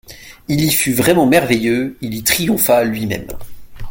[0.47, 3.27] Il y fut vraiment merveilleux, il y triompha lui-même.